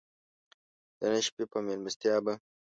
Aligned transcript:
د 0.99 1.01
نن 1.11 1.21
شپې 1.27 1.43
په 1.51 1.57
مېلمستیا 1.65 2.15
به. 2.25 2.33